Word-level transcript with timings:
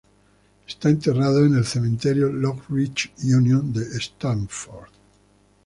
Está 0.67 0.89
enterrado 0.89 1.45
en 1.45 1.53
el 1.53 1.63
Cementerio 1.63 2.33
Long 2.33 2.59
Ridge 2.71 3.13
Union 3.35 3.71
de 3.71 3.83
Stamford. 3.97 4.89